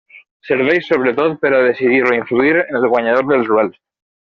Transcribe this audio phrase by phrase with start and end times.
[0.47, 3.79] Serveix sobretot per a decidir o influir en el guanyador dels duels.